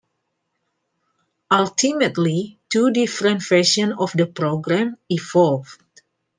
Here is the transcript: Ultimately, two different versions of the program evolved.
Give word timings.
Ultimately, 1.51 2.59
two 2.71 2.89
different 2.89 3.43
versions 3.47 3.93
of 3.99 4.11
the 4.13 4.25
program 4.25 4.95
evolved. 5.11 6.01